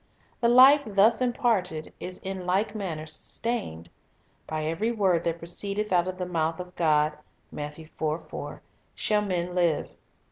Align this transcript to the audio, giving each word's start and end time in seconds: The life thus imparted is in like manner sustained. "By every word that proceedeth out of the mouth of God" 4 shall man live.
The 0.39 0.49
life 0.49 0.81
thus 0.87 1.21
imparted 1.21 1.93
is 1.99 2.19
in 2.23 2.47
like 2.47 2.73
manner 2.73 3.05
sustained. 3.05 3.87
"By 4.47 4.63
every 4.63 4.91
word 4.91 5.23
that 5.25 5.37
proceedeth 5.37 5.93
out 5.93 6.07
of 6.07 6.17
the 6.17 6.25
mouth 6.25 6.59
of 6.59 6.75
God" 6.75 7.19
4 7.55 8.61
shall 8.95 9.21
man 9.21 9.53
live. 9.53 9.95